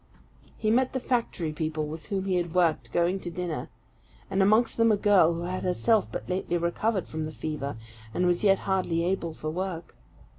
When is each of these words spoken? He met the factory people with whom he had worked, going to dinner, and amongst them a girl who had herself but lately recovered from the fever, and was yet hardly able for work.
He 0.57 0.71
met 0.71 0.93
the 0.93 0.99
factory 0.99 1.53
people 1.53 1.85
with 1.85 2.07
whom 2.07 2.25
he 2.25 2.33
had 2.37 2.55
worked, 2.55 2.91
going 2.91 3.19
to 3.19 3.29
dinner, 3.29 3.69
and 4.31 4.41
amongst 4.41 4.77
them 4.77 4.91
a 4.91 4.97
girl 4.97 5.33
who 5.35 5.43
had 5.43 5.61
herself 5.61 6.11
but 6.11 6.27
lately 6.27 6.57
recovered 6.57 7.07
from 7.07 7.23
the 7.25 7.31
fever, 7.31 7.77
and 8.11 8.25
was 8.25 8.43
yet 8.43 8.57
hardly 8.65 9.03
able 9.05 9.35
for 9.35 9.51
work. 9.51 9.95